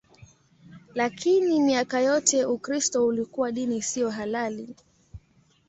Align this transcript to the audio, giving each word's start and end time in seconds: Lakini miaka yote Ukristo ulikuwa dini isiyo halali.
Lakini 0.95 1.59
miaka 1.61 1.99
yote 1.99 2.45
Ukristo 2.45 3.05
ulikuwa 3.05 3.51
dini 3.51 3.77
isiyo 3.77 4.09
halali. 4.09 4.75